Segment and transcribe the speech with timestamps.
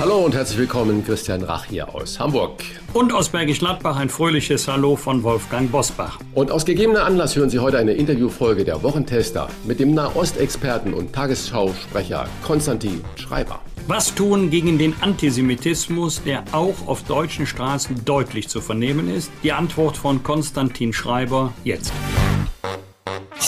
[0.00, 2.62] Hallo und herzlich willkommen, Christian Rach hier aus Hamburg.
[2.94, 6.18] Und aus Bergisch Gladbach ein fröhliches Hallo von Wolfgang Bosbach.
[6.32, 11.12] Und aus gegebenem Anlass hören Sie heute eine Interviewfolge der Wochentester mit dem Nahostexperten und
[11.12, 13.60] Tagesschausprecher Konstantin Schreiber.
[13.88, 19.30] Was tun gegen den Antisemitismus, der auch auf deutschen Straßen deutlich zu vernehmen ist?
[19.42, 21.92] Die Antwort von Konstantin Schreiber jetzt.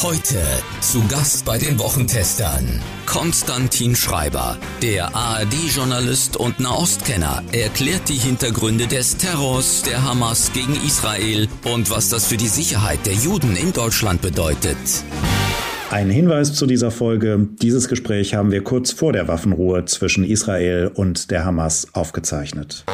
[0.02, 0.42] Heute
[0.80, 2.66] zu Gast bei den Wochentestern
[3.06, 11.46] Konstantin Schreiber, der ARD-Journalist und Nahostkenner, erklärt die Hintergründe des Terrors der Hamas gegen Israel
[11.72, 14.76] und was das für die Sicherheit der Juden in Deutschland bedeutet.
[15.92, 17.46] Ein Hinweis zu dieser Folge.
[17.62, 22.84] Dieses Gespräch haben wir kurz vor der Waffenruhe zwischen Israel und der Hamas aufgezeichnet.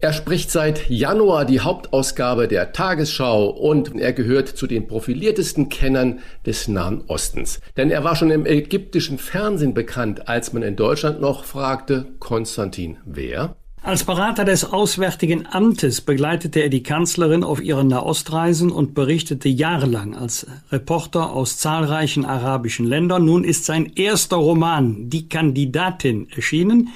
[0.00, 6.20] Er spricht seit Januar die Hauptausgabe der Tagesschau und er gehört zu den profiliertesten Kennern
[6.46, 7.60] des Nahen Ostens.
[7.76, 12.98] Denn er war schon im ägyptischen Fernsehen bekannt, als man in Deutschland noch fragte, Konstantin,
[13.06, 13.56] wer?
[13.82, 20.14] Als Berater des Auswärtigen Amtes begleitete er die Kanzlerin auf ihren Nahostreisen und berichtete jahrelang
[20.14, 23.24] als Reporter aus zahlreichen arabischen Ländern.
[23.24, 26.90] Nun ist sein erster Roman Die Kandidatin erschienen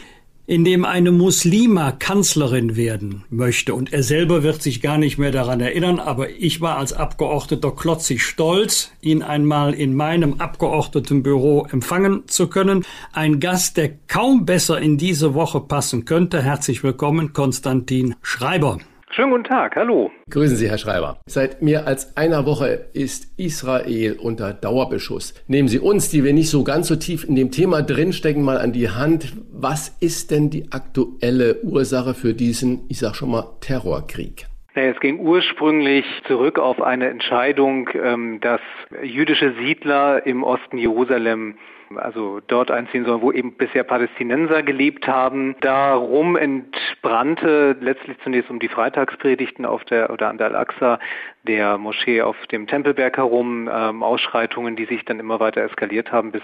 [0.47, 3.75] in dem eine Muslima Kanzlerin werden möchte.
[3.75, 7.71] Und er selber wird sich gar nicht mehr daran erinnern, aber ich war als Abgeordneter
[7.71, 12.85] klotzig stolz, ihn einmal in meinem Abgeordnetenbüro empfangen zu können.
[13.13, 16.43] Ein Gast, der kaum besser in diese Woche passen könnte.
[16.43, 18.79] Herzlich willkommen, Konstantin Schreiber.
[19.15, 20.11] Schönen guten Tag, hallo.
[20.31, 21.19] Grüßen Sie, Herr Schreiber.
[21.27, 25.35] Seit mehr als einer Woche ist Israel unter Dauerbeschuss.
[25.49, 28.57] Nehmen Sie uns, die wir nicht so ganz so tief in dem Thema drinstecken, mal
[28.57, 29.35] an die Hand.
[29.53, 34.47] Was ist denn die aktuelle Ursache für diesen, ich sag schon mal, Terrorkrieg?
[34.73, 38.63] Es ging ursprünglich zurück auf eine Entscheidung, ähm, dass
[39.03, 41.57] jüdische Siedler im Osten Jerusalem
[41.98, 45.57] also dort einziehen sollen, wo eben bisher Palästinenser gelebt haben.
[45.61, 50.98] Darum entbrannte letztlich zunächst um die Freitagspredigten auf der oder an der Al-Aqsa
[51.47, 56.30] der Moschee auf dem Tempelberg herum, ähm, Ausschreitungen, die sich dann immer weiter eskaliert haben
[56.30, 56.42] bis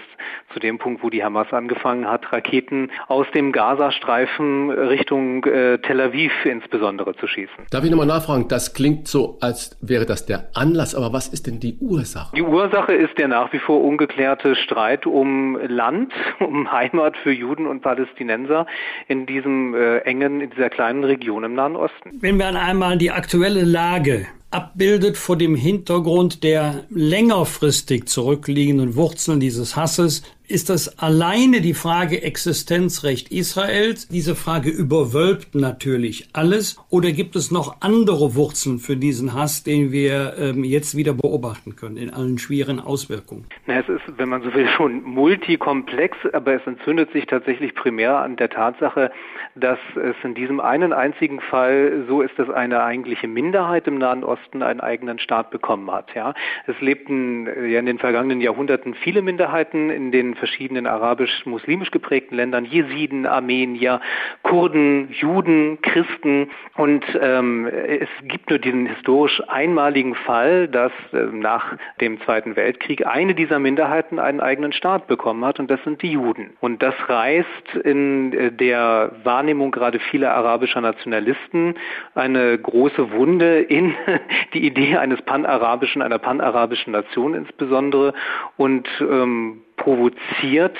[0.53, 6.01] zu dem Punkt, wo die Hamas angefangen hat, Raketen aus dem Gazastreifen Richtung äh, Tel
[6.01, 7.65] Aviv insbesondere zu schießen.
[7.71, 8.47] Darf ich nochmal nachfragen?
[8.49, 12.35] Das klingt so, als wäre das der Anlass, aber was ist denn die Ursache?
[12.35, 17.67] Die Ursache ist der nach wie vor ungeklärte Streit um Land, um Heimat für Juden
[17.67, 18.65] und Palästinenser
[19.07, 22.11] in diesem äh, engen, in dieser kleinen Region im Nahen Osten.
[22.21, 29.75] Wenn wir einmal die aktuelle Lage abbildet vor dem Hintergrund der längerfristig zurückliegenden Wurzeln dieses
[29.75, 34.07] Hasses, ist das alleine die Frage Existenzrecht Israels?
[34.07, 36.77] Diese Frage überwölbt natürlich alles.
[36.89, 41.75] Oder gibt es noch andere Wurzeln für diesen Hass, den wir ähm, jetzt wieder beobachten
[41.75, 43.45] können, in allen schweren Auswirkungen?
[43.67, 48.17] Na, es ist, wenn man so will, schon multikomplex, aber es entzündet sich tatsächlich primär
[48.17, 49.11] an der Tatsache,
[49.55, 54.23] dass es in diesem einen einzigen Fall so ist, dass eine eigentliche Minderheit im Nahen
[54.23, 56.15] Osten einen eigenen Staat bekommen hat.
[56.15, 56.33] Ja,
[56.65, 62.35] es lebten äh, ja in den vergangenen Jahrhunderten viele Minderheiten in den verschiedenen arabisch-muslimisch geprägten
[62.35, 64.01] Ländern, Jesiden, Armenier,
[64.43, 66.49] Kurden, Juden, Christen.
[66.75, 73.05] Und ähm, es gibt nur diesen historisch einmaligen Fall, dass äh, nach dem Zweiten Weltkrieg
[73.05, 76.51] eine dieser Minderheiten einen eigenen Staat bekommen hat und das sind die Juden.
[76.59, 81.75] Und das reißt in äh, der Wahrnehmung gerade vieler arabischer Nationalisten
[82.15, 83.93] eine große Wunde in
[84.53, 88.13] die Idee eines panarabischen, einer panarabischen Nation insbesondere
[88.57, 90.77] und ähm, provoziert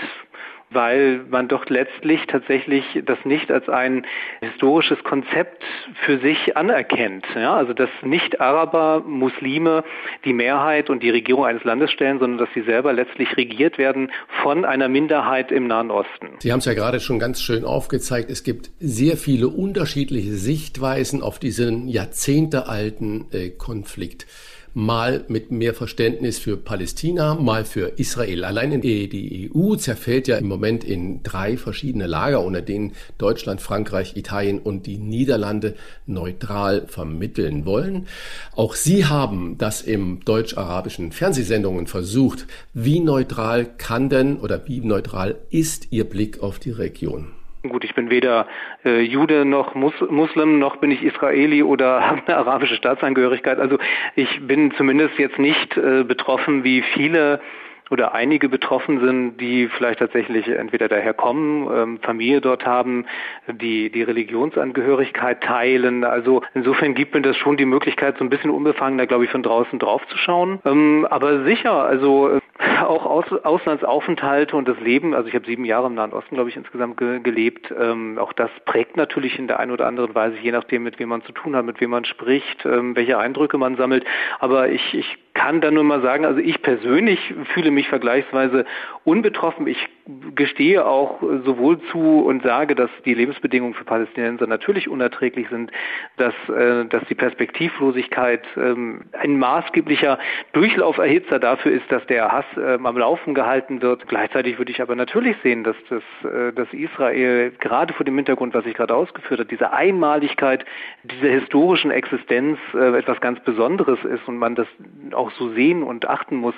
[0.72, 4.06] weil man doch letztlich tatsächlich das nicht als ein
[4.42, 5.64] historisches Konzept
[6.06, 7.26] für sich anerkennt.
[7.36, 9.84] Ja, also dass nicht Araber, Muslime
[10.26, 14.12] die Mehrheit und die Regierung eines Landes stellen, sondern dass sie selber letztlich regiert werden
[14.44, 16.30] von einer Minderheit im Nahen Osten.
[16.40, 18.30] Sie haben es ja gerade schon ganz schön aufgezeigt.
[18.30, 24.28] Es gibt sehr viele unterschiedliche Sichtweisen auf diesen jahrzehntealten äh, Konflikt
[24.74, 28.44] mal mit mehr Verständnis für Palästina, mal für Israel.
[28.44, 33.62] Allein in die EU zerfällt ja im Moment in drei verschiedene Lager, unter denen Deutschland,
[33.62, 35.76] Frankreich, Italien und die Niederlande
[36.06, 38.08] neutral vermitteln wollen.
[38.56, 42.46] Auch Sie haben das im deutsch-arabischen Fernsehsendungen versucht.
[42.74, 47.39] Wie neutral kann denn oder wie neutral ist Ihr Blick auf die Region?
[47.68, 48.48] Gut, ich bin weder
[48.86, 53.60] äh, Jude noch Mus Muslim, noch bin ich Israeli oder habe eine arabische Staatsangehörigkeit.
[53.60, 53.78] Also
[54.16, 57.42] ich bin zumindest jetzt nicht äh, betroffen wie viele
[57.90, 63.06] oder einige betroffen sind, die vielleicht tatsächlich entweder daher kommen, ähm, Familie dort haben,
[63.48, 66.04] die die Religionsangehörigkeit teilen.
[66.04, 69.44] Also insofern gibt mir das schon die Möglichkeit, so ein bisschen unbefangener, glaube ich, von
[69.44, 70.60] draußen drauf zu schauen.
[70.66, 72.40] Ähm, aber sicher, also äh,
[72.88, 76.50] auch Aus Auslandsaufenthalte und das Leben, also ich habe sieben Jahre im Nahen Osten, glaube
[76.50, 77.74] ich, insgesamt ge gelebt.
[77.78, 81.10] Ähm, auch das prägt natürlich in der einen oder anderen Weise, je nachdem, mit wem
[81.10, 84.06] man zu tun hat, mit wem man spricht, ähm, welche Eindrücke man sammelt.
[84.40, 88.66] Aber ich, ich kann dann nur mal sagen, also ich persönlich fühle mich vergleichsweise
[89.06, 89.68] unbetroffen.
[89.68, 89.88] Ich
[90.36, 95.72] gestehe auch sowohl zu und sage, dass die Lebensbedingungen für Palästinenser natürlich unerträglich sind,
[96.18, 100.20] dass, äh, dass die Perspektivlosigkeit ähm, ein maßgeblicher
[100.52, 104.08] Durchlauferhitzer dafür ist, dass der Hass äh, am Laufen gehalten wird.
[104.08, 108.54] Gleichzeitig würde ich aber natürlich sehen, dass, das, äh, dass Israel gerade vor dem Hintergrund,
[108.54, 110.66] was ich gerade ausgeführt habe, diese Einmaligkeit
[111.04, 114.68] dieser historischen Existenz äh, etwas ganz Besonderes ist und man das
[115.14, 116.56] auch so sehen und achten muss.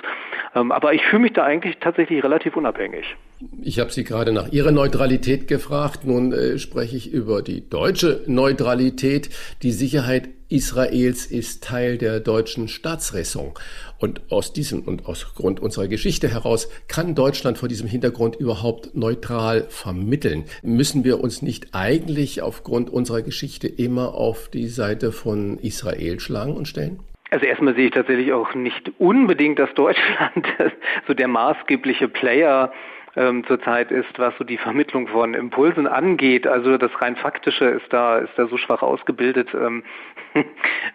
[0.56, 3.16] Ähm, aber ich fühle mich da eigentlich tatsächlich relativ unabhängig.
[3.62, 6.06] Ich habe Sie gerade nach Ihrer Neutralität gefragt.
[6.06, 9.30] Nun äh, spreche ich über die deutsche Neutralität.
[9.64, 13.54] Die Sicherheit Israels ist Teil der deutschen Staatsräson.
[14.00, 18.96] Und aus diesem und aus Grund unserer Geschichte heraus kann Deutschland vor diesem Hintergrund überhaupt
[18.96, 20.46] neutral vermitteln.
[20.62, 26.56] Müssen wir uns nicht eigentlich aufgrund unserer Geschichte immer auf die Seite von Israel schlagen
[26.56, 27.00] und stellen?
[27.30, 30.46] Also erstmal sehe ich tatsächlich auch nicht unbedingt, dass Deutschland
[31.08, 32.74] so der maßgebliche Player
[33.16, 36.48] ähm, zurzeit ist, was so die Vermittlung von Impulsen angeht.
[36.48, 39.84] Also das rein faktische ist da ist da so schwach ausgebildet ähm,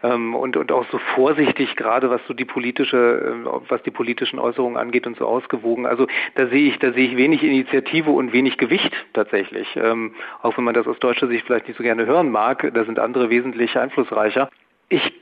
[0.02, 4.38] ähm, und und auch so vorsichtig gerade was so die politische äh, was die politischen
[4.38, 5.86] Äußerungen angeht und so ausgewogen.
[5.86, 9.68] Also da sehe ich da sehe ich wenig Initiative und wenig Gewicht tatsächlich.
[9.76, 12.84] Ähm, auch wenn man das aus deutscher Sicht vielleicht nicht so gerne hören mag, da
[12.84, 14.48] sind andere wesentlich einflussreicher.
[14.88, 15.12] Ich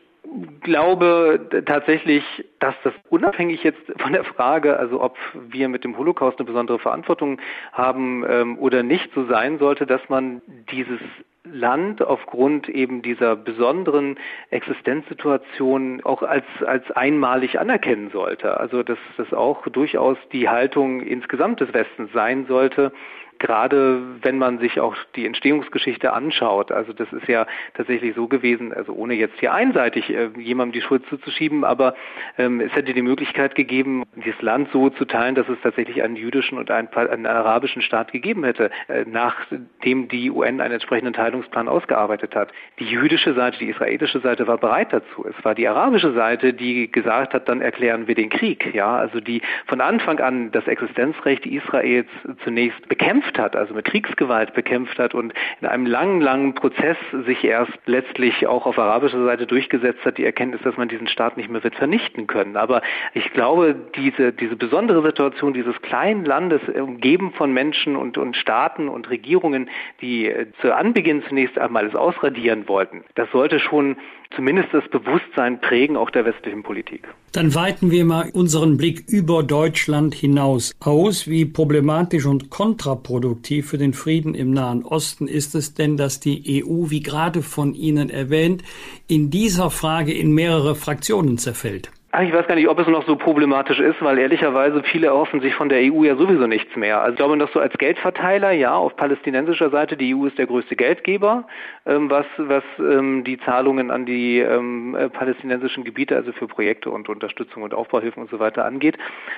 [0.61, 2.25] glaube tatsächlich,
[2.59, 6.79] dass das unabhängig jetzt von der Frage, also ob wir mit dem Holocaust eine besondere
[6.79, 7.41] Verantwortung
[7.73, 11.01] haben ähm, oder nicht, so sein sollte, dass man dieses
[11.47, 14.19] Land aufgrund eben dieser besonderen
[14.51, 18.59] Existenzsituation auch als, als einmalig anerkennen sollte.
[18.59, 22.93] Also dass das auch durchaus die Haltung insgesamt des Westens sein sollte,
[23.39, 26.73] gerade wenn man sich auch die Entstehungsgeschichte anschaut.
[26.73, 30.87] Also das ist ja tatsächlich so gewesen, also ohne jetzt hier einseitig äh, jemandem die
[30.87, 31.95] Schuld zuzuschieben, aber
[32.39, 36.17] ähm, es hätte die Möglichkeit gegeben, dieses Land so zu teilen, dass es tatsächlich einen
[36.17, 41.69] jüdischen und einen, einen arabischen Staat gegeben hätte, äh, nachdem die UN einen entsprechenden Teilungsplan
[41.69, 42.51] ausgearbeitet hat.
[42.79, 45.27] Die jüdische Seite, die israelische Seite war bereit dazu.
[45.29, 48.75] Es war die arabische Seite, die gesagt hat, dann erklären wir den Krieg.
[48.75, 52.09] Ja, also die von Anfang an das Existenzrecht Israels
[52.45, 56.97] zunächst bekämpft bekämpft hat, also mit Kriegsgewalt bekämpft hat und in einem langen, langen Prozess
[57.27, 61.37] sich erst letztlich auch auf arabischer Seite durchgesetzt hat, die Erkenntnis, dass man diesen Staat
[61.37, 62.57] nicht mehr wird vernichten können.
[62.57, 62.83] Aber
[63.15, 68.89] ich glaube, diese, diese besondere Situation dieses kleinen Landes, umgeben von Menschen und, und Staaten
[68.89, 69.69] und Regierungen,
[70.01, 73.97] die zu Anbeginn zunächst einmal es ausradieren wollten, das sollte schon
[74.37, 77.09] zumindest das Bewusstsein prägen auch der westlichen Politik.
[77.33, 81.29] Dann weiten wir mal unseren Blick über Deutschland hinaus aus.
[81.29, 86.65] Wie problematisch und kontraproduktiv für den Frieden im Nahen Osten ist es denn, dass die
[86.65, 88.63] EU, wie gerade von Ihnen erwähnt,
[89.09, 91.91] in dieser Frage in mehrere Fraktionen zerfällt?
[92.23, 95.53] Ich weiß gar nicht, ob es noch so problematisch ist, weil ehrlicherweise viele erhoffen sich
[95.55, 97.01] von der EU ja sowieso nichts mehr.
[97.01, 100.47] Also ich glaube, dass so als Geldverteiler, ja, auf palästinensischer Seite, die EU ist der
[100.47, 101.49] größte Geldgeber,
[101.87, 106.89] ähm, was, was ähm, die Zahlungen an die ähm, äh, palästinensischen Gebiete, also für Projekte
[106.91, 108.97] und Unterstützung und Aufbauhilfen und so weiter angeht.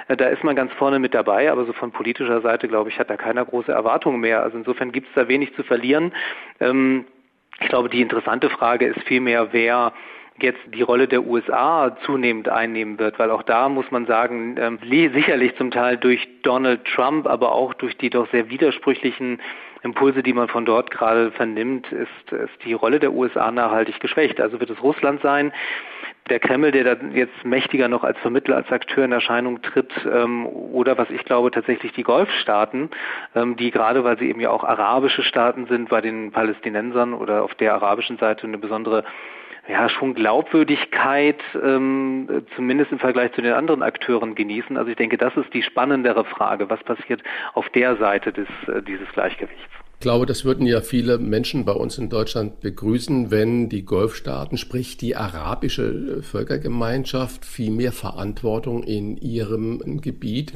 [0.09, 2.99] Äh, da ist man ganz vorne mit dabei, aber so von politischer Seite, glaube ich,
[2.99, 4.43] hat da keiner große Erwartungen mehr.
[4.43, 6.13] Also insofern gibt es da wenig zu verlieren.
[6.61, 7.07] Ähm,
[7.59, 9.95] ich glaube, die interessante Frage ist vielmehr, wer
[10.41, 14.79] jetzt die Rolle der USA zunehmend einnehmen wird, weil auch da muss man sagen, ähm,
[14.83, 19.41] sicherlich zum Teil durch Donald Trump, aber auch durch die doch sehr widersprüchlichen
[19.83, 24.41] Impulse, die man von dort gerade vernimmt, ist, ist die Rolle der USA nachhaltig geschwächt.
[24.41, 25.53] Also wird es Russland sein,
[26.29, 30.47] der Kreml, der da jetzt mächtiger noch als Vermittler, als Akteur in Erscheinung tritt, ähm,
[30.47, 32.91] oder was ich glaube tatsächlich die Golfstaaten,
[33.35, 37.45] ähm, die gerade, weil sie eben ja auch arabische Staaten sind, bei den Palästinensern oder
[37.45, 39.05] auf der arabischen Seite eine besondere
[39.69, 44.77] ja schon Glaubwürdigkeit, ähm, zumindest im Vergleich zu den anderen Akteuren genießen.
[44.77, 46.71] Also ich denke, das ist die spannendere Frage.
[46.71, 47.23] Was passiert
[47.55, 49.77] auf der Seite des, äh, dieses Gleichgewichts?
[50.07, 54.97] glaube, das würden ja viele Menschen bei uns in Deutschland begrüßen, wenn die Golfstaaten, sprich
[54.97, 60.53] die arabische Völkergemeinschaft, viel mehr Verantwortung in ihrem Gebiet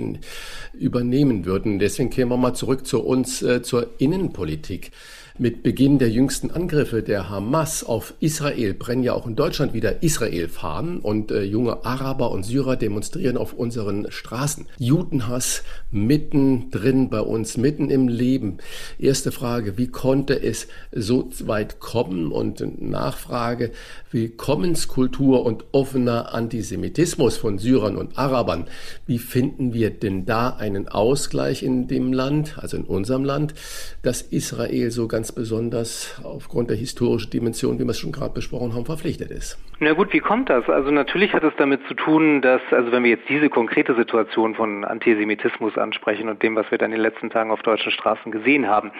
[0.73, 1.81] übernehmen würden.
[1.81, 4.93] Deswegen kämen wir mal zurück zu uns, äh, zur Innenpolitik.
[5.42, 10.02] Mit Beginn der jüngsten Angriffe der Hamas auf Israel brennen ja auch in Deutschland wieder
[10.02, 14.66] Israel-Fahnen und äh, junge Araber und Syrer demonstrieren auf unseren Straßen.
[14.76, 18.59] Judenhass mittendrin bei uns, mitten im Leben.
[18.99, 22.32] Erste Frage, wie konnte es so weit kommen?
[22.32, 23.70] Und Nachfrage,
[24.11, 28.66] Willkommenskultur und offener Antisemitismus von Syrern und Arabern.
[29.06, 33.54] Wie finden wir denn da einen Ausgleich in dem Land, also in unserem Land,
[34.02, 38.75] dass Israel so ganz besonders aufgrund der historischen Dimension, wie wir es schon gerade besprochen
[38.75, 39.58] haben, verpflichtet ist.
[39.78, 40.68] Na gut, wie kommt das?
[40.68, 44.54] Also natürlich hat es damit zu tun, dass, also wenn wir jetzt diese konkrete Situation
[44.54, 48.30] von Antisemitismus ansprechen und dem, was wir dann in den letzten Tagen auf deutschen Straßen
[48.30, 48.90] gesehen haben,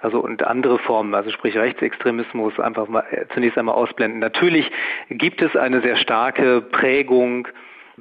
[0.00, 4.20] also und andere Formen, also sprich Rechtsextremismus, einfach mal äh, zunächst einmal ausblenden.
[4.20, 4.70] Natürlich
[5.10, 7.48] gibt es eine sehr starke Prägung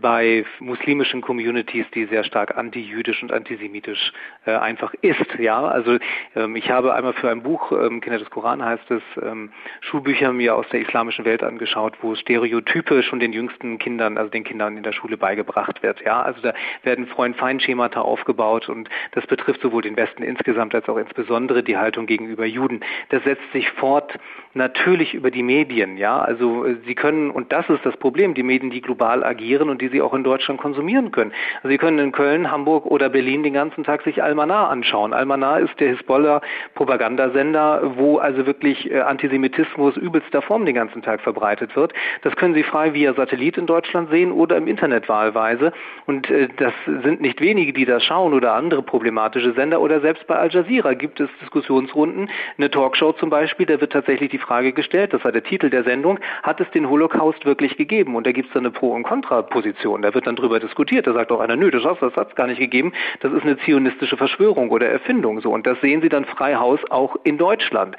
[0.02, 4.14] bei muslimischen Communities, die sehr stark antijüdisch und antisemitisch
[4.46, 5.20] äh, einfach ist.
[5.40, 5.98] Ja, also
[6.36, 9.52] ähm, ich habe einmal für ein Buch, ähm, Kinder des Koran heißt es, ähm,
[9.82, 14.44] Schulbücher mir aus der islamischen Welt angeschaut, wo Stereotype schon den jüngsten Kindern, also den
[14.44, 16.02] Kindern in der Schule beigebracht wird.
[16.02, 16.54] Ja, also da
[16.84, 22.06] werden Freund-Feind-Schemata aufgebaut und das betrifft sowohl den Westen insgesamt als auch insbesondere die Haltung
[22.06, 22.82] gegenüber Juden.
[23.10, 24.18] Das setzt sich fort
[24.54, 25.98] natürlich über die Medien.
[25.98, 29.70] Ja, also äh, sie können und das ist das Problem, die Medien, die global agieren
[29.70, 31.32] und die sie auch in Deutschland konsumieren können.
[31.64, 35.14] Sie können in Köln, Hamburg oder Berlin den ganzen Tag sich Almanar anschauen.
[35.14, 41.76] Almanar ist der Hisbollah-Propagandasender, wo also wirklich äh, Antisemitismus übelster Form den ganzen Tag verbreitet
[41.76, 41.94] wird.
[42.22, 45.72] Das können Sie frei via Satellit in Deutschland sehen oder im Internet wahlweise.
[46.06, 50.28] Und äh, das sind nicht wenige, die das schauen oder andere problematische Sender oder selbst
[50.28, 54.74] bei Al Jazeera gibt es Diskussionsrunden, eine Talkshow zum Beispiel, da wird tatsächlich die Frage
[54.74, 58.16] gestellt, das war der Titel der Sendung, hat es den Holocaust wirklich gegeben?
[58.16, 59.69] Und da gibt es eine Pro- und Kontraposition.
[59.70, 60.02] Position.
[60.02, 61.08] Da wird dann drüber diskutiert.
[61.08, 62.94] Da sagt auch einer, nö, das hat es gar nicht gegeben.
[63.22, 65.42] Das ist eine zionistische Verschwörung oder Erfindung.
[65.42, 67.96] So und das sehen Sie dann frei Haus auch in Deutschland.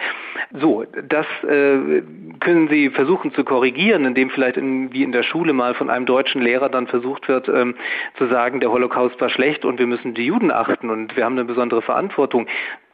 [0.53, 2.03] So, das äh,
[2.41, 6.07] können Sie versuchen zu korrigieren, indem vielleicht in, wie in der Schule mal von einem
[6.07, 7.75] deutschen Lehrer dann versucht wird ähm,
[8.17, 11.39] zu sagen, der Holocaust war schlecht und wir müssen die Juden achten und wir haben
[11.39, 12.47] eine besondere Verantwortung.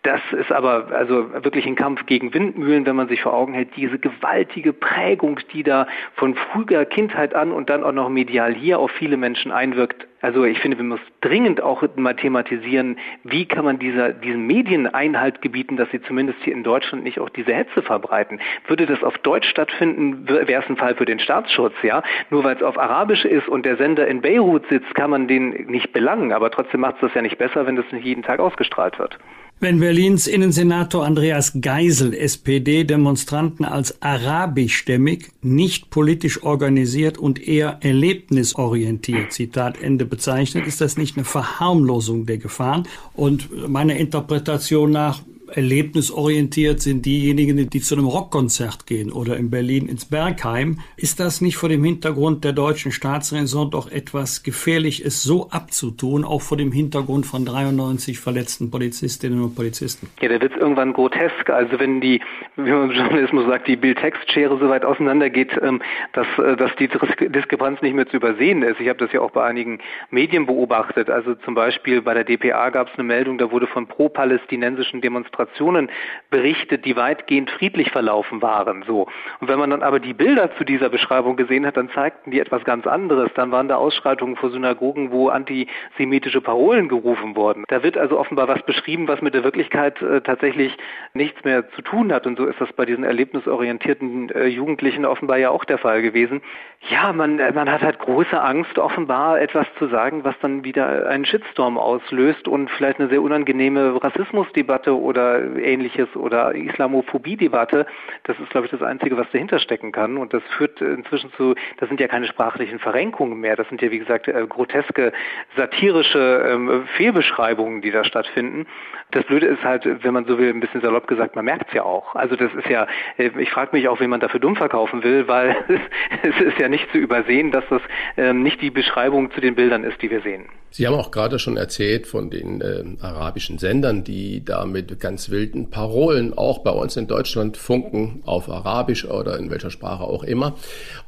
[0.06, 3.70] Das ist aber also wirklich ein Kampf gegen Windmühlen, wenn man sich vor Augen hält,
[3.74, 8.78] diese gewaltige Prägung, die da von früher Kindheit an und dann auch noch medial hier
[8.78, 10.06] auf viele Menschen einwirkt.
[10.20, 14.86] Also ich finde, wir müssen dringend auch mal thematisieren, wie kann man dieser, diesen Medien
[14.86, 18.38] Einhalt gebieten, dass sie zumindest hier in Deutschland nicht auch diese Hetze verbreiten.
[18.68, 22.04] Würde das auf Deutsch stattfinden, wäre es ein Fall für den Staatsschutz, ja.
[22.30, 25.66] Nur weil es auf Arabisch ist und der Sender in Beirut sitzt, kann man den
[25.66, 26.32] nicht belangen.
[26.32, 29.18] Aber trotzdem macht es das ja nicht besser, wenn das nicht jeden Tag ausgestrahlt wird.
[29.58, 39.32] Wenn Berlins Innensenator Andreas Geisel SPD Demonstranten als arabischstämmig, nicht politisch organisiert und eher erlebnisorientiert,
[39.32, 42.86] Zitat Ende bezeichnet, ist das nicht eine Verharmlosung der Gefahren?
[43.14, 45.22] Und meiner Interpretation nach
[45.54, 50.78] erlebnisorientiert sind diejenigen, die zu einem Rockkonzert gehen oder in Berlin ins Bergheim.
[50.96, 56.24] Ist das nicht vor dem Hintergrund der deutschen Staatsräson doch etwas gefährlich, es so abzutun,
[56.24, 60.08] auch vor dem Hintergrund von 93 verletzten Polizistinnen und Polizisten?
[60.20, 61.50] Ja, da wird es irgendwann grotesk.
[61.50, 62.20] Also wenn die,
[62.56, 65.80] wie man im Journalismus sagt, die Bildtextschere so weit auseinander geht, ähm,
[66.12, 68.80] dass, äh, dass die Diskrepanz nicht mehr zu übersehen ist.
[68.80, 69.78] Ich habe das ja auch bei einigen
[70.10, 71.10] Medien beobachtet.
[71.10, 75.35] Also zum Beispiel bei der DPA gab es eine Meldung, da wurde von pro-palästinensischen Demonstrationen
[75.36, 75.90] Demonstrationen
[76.30, 78.84] berichtet, die weitgehend friedlich verlaufen waren.
[78.86, 79.06] So.
[79.40, 82.40] Und wenn man dann aber die Bilder zu dieser Beschreibung gesehen hat, dann zeigten die
[82.40, 83.30] etwas ganz anderes.
[83.34, 87.64] Dann waren da Ausschreitungen vor Synagogen, wo antisemitische Parolen gerufen wurden.
[87.68, 90.76] Da wird also offenbar was beschrieben, was mit der Wirklichkeit äh, tatsächlich
[91.14, 92.26] nichts mehr zu tun hat.
[92.26, 96.42] Und so ist das bei diesen erlebnisorientierten äh, Jugendlichen offenbar ja auch der Fall gewesen.
[96.88, 101.08] Ja, man, äh, man hat halt große Angst, offenbar etwas zu sagen, was dann wieder
[101.08, 107.86] einen Shitstorm auslöst und vielleicht eine sehr unangenehme Rassismusdebatte oder ähnliches oder Islamophobie-Debatte,
[108.24, 110.16] das ist, glaube ich, das Einzige, was dahinter stecken kann.
[110.16, 113.90] Und das führt inzwischen zu, das sind ja keine sprachlichen Verrenkungen mehr, das sind ja,
[113.90, 115.12] wie gesagt, äh, groteske,
[115.56, 118.66] satirische ähm, Fehlbeschreibungen, die da stattfinden.
[119.12, 121.74] Das Blöde ist halt, wenn man so will, ein bisschen salopp gesagt, man merkt es
[121.74, 122.14] ja auch.
[122.14, 122.86] Also das ist ja,
[123.18, 125.56] äh, ich frage mich auch, wie man dafür dumm verkaufen will, weil
[126.22, 127.82] es ist ja nicht zu übersehen, dass das
[128.16, 130.46] ähm, nicht die Beschreibung zu den Bildern ist, die wir sehen.
[130.70, 135.15] Sie haben auch gerade schon erzählt von den äh, arabischen Sendern, die da mit ganz
[135.16, 140.04] ganz wilden Parolen, auch bei uns in Deutschland funken auf Arabisch oder in welcher Sprache
[140.04, 140.56] auch immer.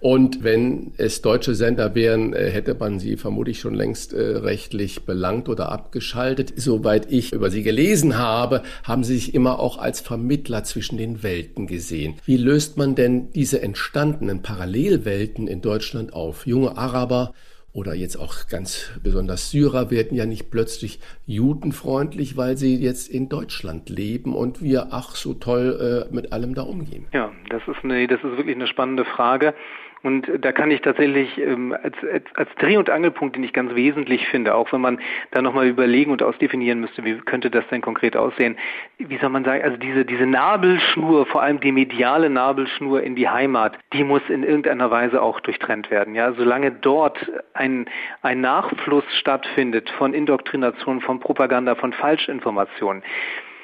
[0.01, 5.05] Und wenn es deutsche Sender wären, äh, hätte man sie vermutlich schon längst äh, rechtlich
[5.05, 6.55] belangt oder abgeschaltet.
[6.57, 11.23] Soweit ich über sie gelesen habe, haben sie sich immer auch als Vermittler zwischen den
[11.23, 12.15] Welten gesehen.
[12.25, 16.47] Wie löst man denn diese entstandenen Parallelwelten in Deutschland auf?
[16.47, 17.35] Junge Araber
[17.79, 23.29] oder jetzt auch ganz besonders Syrer werden ja nicht plötzlich judenfreundlich, weil sie jetzt in
[23.29, 27.07] Deutschland leben und wir ach so toll äh, mit allem da umgehen.
[27.13, 29.55] Ja, das ist eine, das ist wirklich eine spannende Frage.
[30.03, 33.75] Und da kann ich tatsächlich ähm, als, als, als Dreh- und Angelpunkt, den ich ganz
[33.75, 35.01] wesentlich finde, auch wenn man
[35.33, 38.57] da nochmal überlegen und ausdefinieren müsste, wie könnte das denn konkret aussehen,
[38.99, 43.29] wie soll man sagen, also diese, diese Nabelschnur, vor allem die mediale Nabelschnur in die
[43.29, 46.15] Heimat, die muss in irgendeiner Weise auch durchtrennt werden.
[46.15, 47.19] Ja, solange dort
[47.55, 47.87] ein,
[48.23, 53.03] ein Nachfluss stattfindet von Indoktrination, von Propaganda, von Falschinformationen,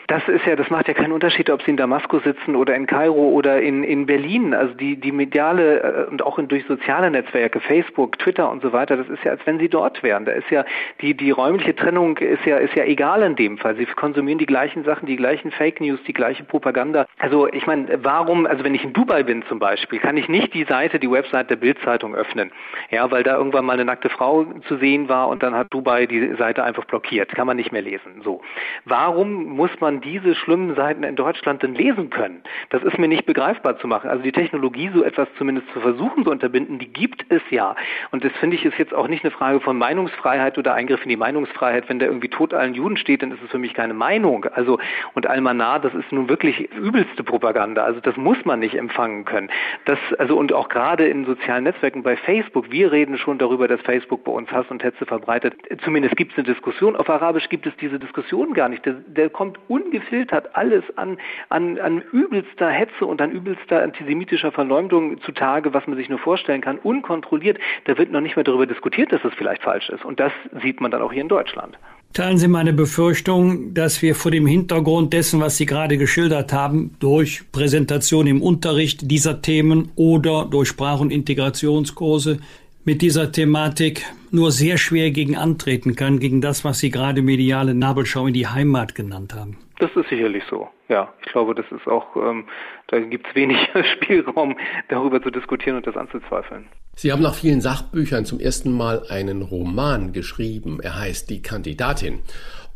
[0.06, 2.87] das ist ja, das macht ja keinen Unterschied, ob Sie in Damaskus sitzen oder in
[2.87, 4.52] Kairo oder in, in Berlin.
[4.52, 8.73] Also die, die mediale äh, und auch in, durch soziale Netzwerke, Facebook, Twitter und so
[8.73, 10.26] weiter, das ist ja, als wenn Sie dort wären.
[10.26, 10.64] Da ist ja,
[11.00, 13.76] die, die räumliche Trennung ist ja, ist ja egal in dem Fall.
[13.76, 17.06] Sie konsumieren die gleichen Sachen, die gleichen Fake News, die gleiche Propaganda.
[17.18, 20.52] Also ich meine, warum, also wenn ich in Dubai bin zum Beispiel, kann ich nicht
[20.52, 22.52] die Seite, die Website der Bildzeitung öffnen.
[22.90, 26.06] Ja, weil da irgendwann mal eine nackte Frau zu sehen war und dann hat Dubai
[26.06, 27.34] die Seite einfach blockiert.
[27.34, 28.20] Kann man nicht mehr lesen.
[28.23, 28.42] So.
[28.84, 32.42] Warum muss man man diese schlimmen Seiten in Deutschland denn lesen können?
[32.70, 34.10] Das ist mir nicht begreifbar zu machen.
[34.10, 37.74] Also die Technologie, so etwas zumindest zu versuchen zu unterbinden, die gibt es ja.
[38.10, 41.08] Und das finde ich ist jetzt auch nicht eine Frage von Meinungsfreiheit oder Eingriff in
[41.08, 41.88] die Meinungsfreiheit.
[41.88, 44.46] Wenn da irgendwie tot allen Juden steht, dann ist es für mich keine Meinung.
[44.54, 44.78] Also
[45.14, 47.84] und Almanar, das ist nun wirklich übelste Propaganda.
[47.84, 49.50] Also das muss man nicht empfangen können.
[49.84, 53.80] Das also und auch gerade in sozialen Netzwerken bei Facebook, wir reden schon darüber, dass
[53.82, 55.54] Facebook bei uns Hass und Hetze verbreitet.
[55.84, 56.96] Zumindest gibt es eine Diskussion.
[56.96, 58.84] Auf Arabisch gibt es diese Diskussion gar nicht.
[58.84, 64.52] Der, der kommt un ungefiltert alles an, an, an übelster Hetze und an übelster antisemitischer
[64.52, 67.58] Verleumdung zutage, was man sich nur vorstellen kann, unkontrolliert.
[67.84, 70.04] Da wird noch nicht mehr darüber diskutiert, dass es vielleicht falsch ist.
[70.04, 71.78] Und das sieht man dann auch hier in Deutschland.
[72.12, 76.94] Teilen Sie meine Befürchtung, dass wir vor dem Hintergrund dessen, was Sie gerade geschildert haben,
[77.00, 82.38] durch Präsentation im Unterricht dieser Themen oder durch Sprach- und Integrationskurse
[82.84, 87.74] mit dieser Thematik nur sehr schwer gegen antreten kann, gegen das, was Sie gerade mediale
[87.74, 89.56] Nabelschau in die Heimat genannt haben.
[89.84, 90.68] Das ist sicherlich so.
[90.88, 92.46] Ja, ich glaube, das ist auch, ähm,
[92.86, 93.58] da gibt es wenig
[93.92, 94.56] Spielraum,
[94.88, 96.64] darüber zu diskutieren und das anzuzweifeln.
[96.96, 100.80] Sie haben nach vielen Sachbüchern zum ersten Mal einen Roman geschrieben.
[100.82, 102.20] Er heißt Die Kandidatin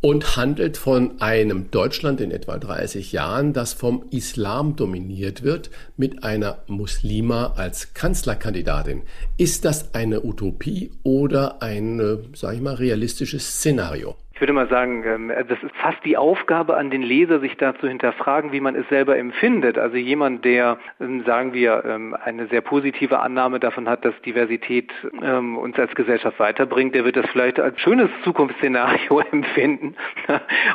[0.02, 6.24] und handelt von einem Deutschland in etwa 30 Jahren, das vom Islam dominiert wird, mit
[6.24, 9.00] einer Muslima als Kanzlerkandidatin.
[9.38, 14.14] Ist das eine Utopie oder ein, sage ich mal, realistisches Szenario?
[14.38, 17.74] Ich würde mal sagen, ähm, das ist fast die Aufgabe an den Leser, sich da
[17.74, 19.76] zu hinterfragen, wie man es selber empfindet.
[19.78, 24.92] Also jemand, der, ähm, sagen wir, ähm, eine sehr positive Annahme davon hat, dass Diversität
[25.10, 29.96] uns als Gesellschaft weiterbringt, der wird das vielleicht als schönes Zukunftsszenario empfinden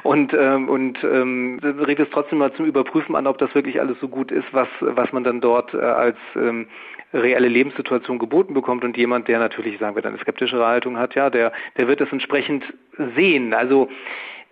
[0.04, 4.32] und, und regt es trotzdem mal zum Überprüfen an, ob das wirklich alles so gut
[4.32, 6.18] ist, was, was man dann dort äh, als
[7.14, 11.16] reelle Lebenssituation geboten bekommt und jemand, der natürlich, sagen wir dann, eine skeptischere Haltung hat,
[11.16, 12.64] ja, der, der wird das entsprechend
[13.16, 13.53] sehen.
[13.54, 13.90] Also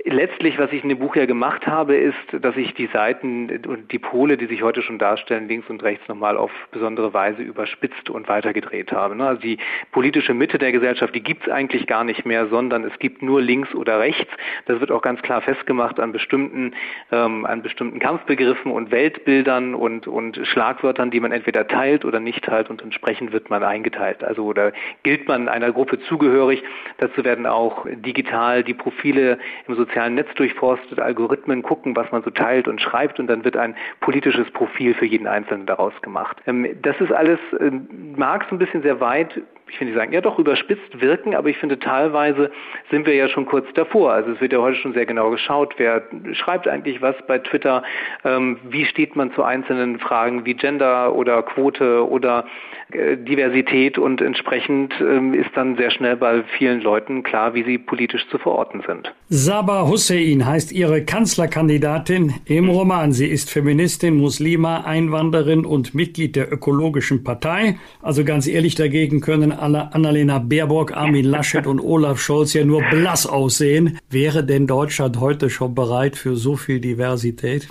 [0.06, 3.92] Letztlich, was ich in dem Buch ja gemacht habe, ist, dass ich die Seiten und
[3.92, 8.10] die Pole, die sich heute schon darstellen, links und rechts nochmal auf besondere Weise überspitzt
[8.10, 9.16] und weitergedreht habe.
[9.16, 9.28] Ne?
[9.28, 9.58] Also die
[9.92, 13.42] politische Mitte der Gesellschaft, die gibt es eigentlich gar nicht mehr, sondern es gibt nur
[13.42, 14.32] links oder rechts.
[14.66, 16.74] Das wird auch ganz klar festgemacht an bestimmten,
[17.12, 22.44] ähm, an bestimmten Kampfbegriffen und Weltbildern und, und Schlagwörtern, die man entweder teilt oder nicht
[22.44, 24.24] teilt und entsprechend wird man eingeteilt.
[24.24, 24.72] Also oder
[25.04, 26.64] gilt man einer Gruppe zugehörig.
[26.98, 29.38] Dazu werden auch digital die Profile
[29.68, 33.44] im sozialen sozialen Netz durchforstet, Algorithmen gucken, was man so teilt und schreibt und dann
[33.44, 36.38] wird ein politisches Profil für jeden Einzelnen daraus gemacht.
[36.48, 40.12] Ähm, das ist alles, ähm, mag so ein bisschen sehr weit ich finde, die sagen,
[40.12, 42.52] ja doch überspitzt wirken, aber ich finde, teilweise
[42.90, 44.12] sind wir ja schon kurz davor.
[44.12, 46.04] Also es wird ja heute schon sehr genau geschaut, wer
[46.34, 47.82] schreibt eigentlich was bei Twitter,
[48.26, 52.46] ähm, wie steht man zu einzelnen Fragen wie Gender oder Quote oder
[52.92, 57.78] äh, Diversität und entsprechend ähm, ist dann sehr schnell bei vielen Leuten klar, wie sie
[57.78, 59.14] politisch zu verorten sind.
[59.30, 63.14] Sabah Hussein heißt ihre Kanzlerkandidatin im Roman.
[63.14, 67.78] Sie ist Feministin, Muslima, Einwanderin und Mitglied der Ökologischen Partei.
[68.02, 73.28] Also ganz ehrlich dagegen können Annalena Baerbock, Armin Laschet und Olaf Scholz ja nur blass
[73.28, 74.00] aussehen.
[74.10, 77.68] Wäre denn Deutschland heute schon bereit für so viel Diversität?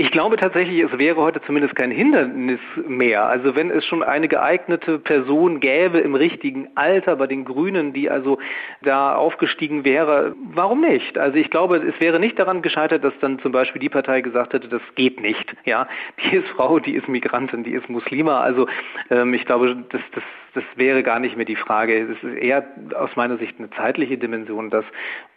[0.00, 3.26] Ich glaube tatsächlich, es wäre heute zumindest kein Hindernis mehr.
[3.26, 8.08] Also wenn es schon eine geeignete Person gäbe im richtigen Alter bei den Grünen, die
[8.08, 8.38] also
[8.82, 11.18] da aufgestiegen wäre, warum nicht?
[11.18, 14.52] Also ich glaube, es wäre nicht daran gescheitert, dass dann zum Beispiel die Partei gesagt
[14.52, 15.56] hätte, das geht nicht.
[15.64, 15.88] Ja,
[16.22, 18.40] die ist Frau, die ist Migrantin, die ist Muslima.
[18.40, 18.68] Also
[19.10, 20.22] ähm, ich glaube, das, das
[20.54, 21.98] das wäre gar nicht mehr die Frage.
[21.98, 24.84] Es ist eher aus meiner Sicht eine zeitliche Dimension, dass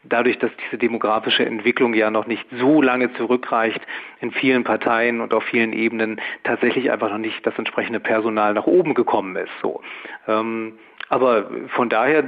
[0.04, 3.82] dadurch, dass diese demografische Entwicklung ja noch nicht so lange zurückreicht,
[4.19, 8.67] in vielen Parteien und auf vielen Ebenen tatsächlich einfach noch nicht das entsprechende Personal nach
[8.67, 9.52] oben gekommen ist.
[9.62, 9.82] So.
[10.28, 12.24] Ähm, aber von daher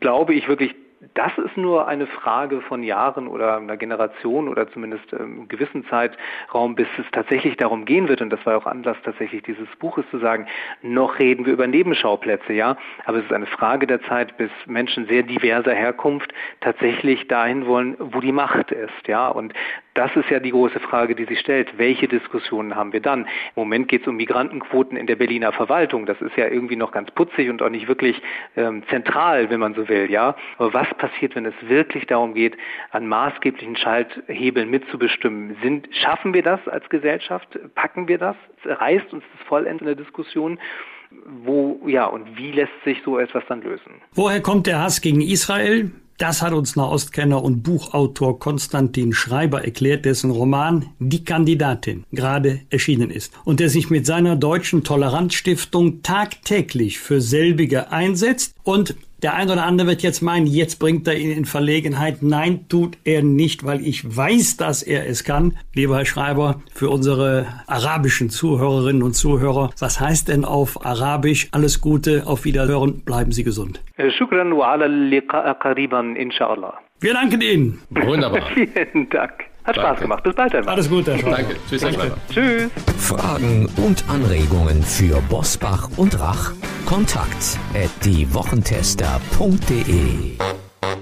[0.00, 0.74] glaube ich wirklich,
[1.14, 5.84] das ist nur eine Frage von Jahren oder einer Generation oder zumindest einem ähm, gewissen
[5.86, 10.04] Zeitraum, bis es tatsächlich darum gehen wird, und das war auch Anlass tatsächlich dieses Buches
[10.10, 10.46] zu sagen,
[10.82, 15.06] noch reden wir über Nebenschauplätze, ja, aber es ist eine Frage der Zeit, bis Menschen
[15.06, 19.52] sehr diverser Herkunft tatsächlich dahin wollen, wo die Macht ist, ja, und
[19.96, 21.78] das ist ja die große Frage, die sich stellt.
[21.78, 23.22] Welche Diskussionen haben wir dann?
[23.22, 26.06] Im Moment geht es um Migrantenquoten in der Berliner Verwaltung.
[26.06, 28.20] Das ist ja irgendwie noch ganz putzig und auch nicht wirklich
[28.56, 30.36] ähm, zentral, wenn man so will, ja.
[30.58, 32.56] Aber was passiert, wenn es wirklich darum geht,
[32.90, 35.56] an maßgeblichen Schalthebeln mitzubestimmen?
[35.62, 37.58] Sind, schaffen wir das als Gesellschaft?
[37.74, 38.36] Packen wir das?
[38.64, 40.58] Reißt uns das vollends in der Diskussion?
[41.44, 44.02] Wo, ja, und wie lässt sich so etwas dann lösen?
[44.12, 45.90] Woher kommt der Hass gegen Israel?
[46.18, 53.10] Das hat uns Nahostkenner und Buchautor Konstantin Schreiber erklärt, dessen Roman Die Kandidatin gerade erschienen
[53.10, 59.50] ist und der sich mit seiner deutschen Toleranzstiftung tagtäglich für selbige einsetzt und der ein
[59.50, 62.22] oder andere wird jetzt meinen, jetzt bringt er ihn in Verlegenheit.
[62.22, 65.56] Nein, tut er nicht, weil ich weiß, dass er es kann.
[65.74, 71.48] Lieber Herr Schreiber, für unsere arabischen Zuhörerinnen und Zuhörer, was heißt denn auf Arabisch?
[71.52, 73.82] Alles Gute, auf Wiederhören, bleiben Sie gesund.
[74.18, 76.74] Shukran wa ala qariban, inshallah.
[77.00, 77.80] Wir danken Ihnen.
[77.90, 78.42] Wunderbar.
[78.54, 79.32] Vielen Dank.
[79.64, 79.80] Hat Danke.
[79.80, 80.22] Spaß gemacht.
[80.22, 80.74] Bis bald einmal.
[80.74, 81.36] Alles Gute, Herr Schreiber.
[81.36, 81.56] Danke.
[81.68, 82.16] Tschüss, Herr Schreiber.
[82.32, 82.70] Tschüss.
[82.98, 86.52] Fragen und Anregungen für Bosbach und Rach?
[86.86, 90.36] Kontakt at diewochentester.de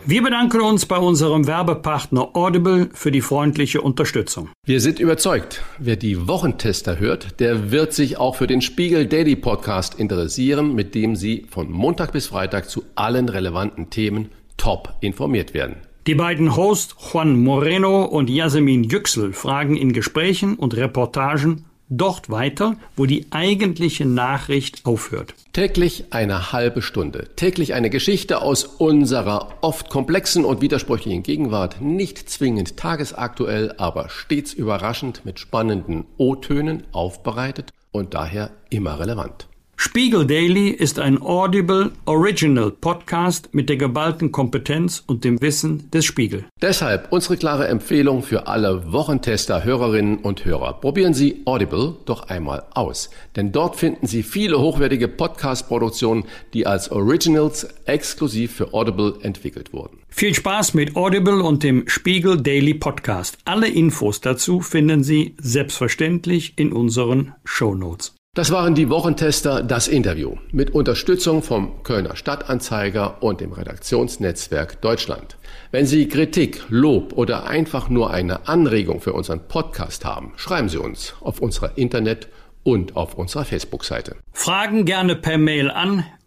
[0.07, 4.51] wir bedanken uns bei unserem Werbepartner Audible für die freundliche Unterstützung.
[4.67, 9.37] Wir sind überzeugt, wer die Wochentester hört, der wird sich auch für den Spiegel Daily
[9.37, 15.55] Podcast interessieren, mit dem Sie von Montag bis Freitag zu allen relevanten Themen top informiert
[15.55, 15.77] werden.
[16.07, 22.77] Die beiden Hosts Juan Moreno und Yasemin Yüksel fragen in Gesprächen und Reportagen dort weiter,
[22.97, 25.35] wo die eigentliche Nachricht aufhört.
[25.53, 27.29] Täglich eine halbe Stunde.
[27.37, 31.81] Täglich eine Geschichte aus unserer oft komplexen und widersprüchlichen Gegenwart.
[31.81, 39.47] Nicht zwingend tagesaktuell, aber stets überraschend mit spannenden O-Tönen aufbereitet und daher immer relevant.
[39.87, 46.07] Spiegel Daily ist ein Audible Original Podcast mit der geballten Kompetenz und dem Wissen des
[46.07, 46.47] Spiegel.
[46.63, 50.81] Deshalb unsere klare Empfehlung für alle Wochentester, Hörerinnen und Hörer.
[50.81, 56.91] Probieren Sie Audible doch einmal aus, denn dort finden Sie viele hochwertige Podcast-Produktionen, die als
[56.91, 59.99] Originals exklusiv für Audible entwickelt wurden.
[60.09, 63.37] Viel Spaß mit Audible und dem Spiegel Daily Podcast.
[63.45, 68.14] Alle Infos dazu finden Sie selbstverständlich in unseren Show Notes.
[68.35, 75.37] Das waren die Wochentester, das Interview mit Unterstützung vom Kölner Stadtanzeiger und dem Redaktionsnetzwerk Deutschland.
[75.71, 80.79] Wenn Sie Kritik, Lob oder einfach nur eine Anregung für unseren Podcast haben, schreiben Sie
[80.79, 82.27] uns auf unserer Internet-
[82.65, 84.17] und auf unserer Facebook-Seite.
[84.33, 86.05] Fragen gerne per Mail an